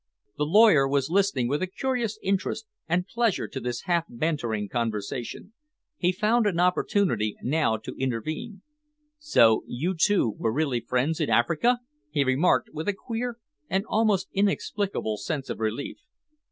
The 0.35 0.47
lawyer 0.47 0.87
was 0.87 1.11
listening 1.11 1.47
with 1.47 1.61
a 1.61 1.67
curious 1.67 2.17
interest 2.23 2.65
and 2.89 3.05
pleasure 3.05 3.47
to 3.47 3.59
this 3.59 3.81
half 3.83 4.05
bantering 4.09 4.67
conversation. 4.67 5.53
He 5.95 6.11
found 6.11 6.47
an 6.47 6.59
opportunity 6.59 7.37
now 7.43 7.77
to 7.77 7.95
intervene. 7.99 8.63
"So 9.19 9.63
you 9.67 9.93
two 9.95 10.31
were 10.39 10.51
really 10.51 10.79
friends 10.79 11.19
in 11.19 11.29
Africa?" 11.29 11.81
he 12.09 12.23
remarked, 12.23 12.71
with 12.73 12.87
a 12.87 12.93
queer 12.93 13.37
and 13.69 13.85
almost 13.87 14.29
inexplicable 14.33 15.17
sense 15.17 15.51
of 15.51 15.59
relief. 15.59 15.99